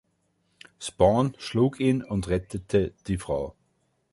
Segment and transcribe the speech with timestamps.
[0.79, 3.53] Spawn schlug ihn und rettete die Frau.